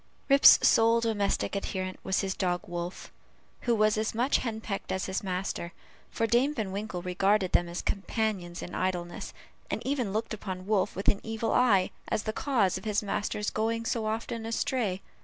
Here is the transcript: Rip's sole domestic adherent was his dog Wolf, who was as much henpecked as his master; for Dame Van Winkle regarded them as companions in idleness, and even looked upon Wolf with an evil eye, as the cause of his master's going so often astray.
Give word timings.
Rip's 0.29 0.57
sole 0.67 0.99
domestic 0.99 1.55
adherent 1.55 1.99
was 2.03 2.21
his 2.21 2.33
dog 2.33 2.61
Wolf, 2.65 3.11
who 3.69 3.75
was 3.75 3.99
as 3.99 4.15
much 4.15 4.37
henpecked 4.39 4.91
as 4.91 5.05
his 5.05 5.21
master; 5.21 5.73
for 6.09 6.25
Dame 6.25 6.55
Van 6.55 6.71
Winkle 6.71 7.03
regarded 7.03 7.51
them 7.51 7.69
as 7.69 7.83
companions 7.83 8.63
in 8.63 8.73
idleness, 8.73 9.31
and 9.69 9.79
even 9.85 10.11
looked 10.11 10.33
upon 10.33 10.65
Wolf 10.65 10.95
with 10.95 11.07
an 11.07 11.19
evil 11.21 11.53
eye, 11.53 11.91
as 12.07 12.23
the 12.23 12.33
cause 12.33 12.79
of 12.79 12.83
his 12.83 13.03
master's 13.03 13.51
going 13.51 13.85
so 13.85 14.07
often 14.07 14.43
astray. 14.47 15.03